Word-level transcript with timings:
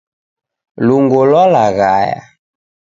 Lungo 0.85 1.19
lwalaghaya. 1.29 2.19